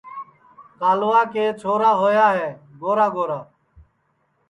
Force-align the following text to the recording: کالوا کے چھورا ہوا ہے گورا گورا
کالوا 0.79 1.21
کے 1.33 1.45
چھورا 1.59 1.91
ہوا 2.01 2.27
ہے 2.37 2.49
گورا 2.81 3.07
گورا 3.15 3.39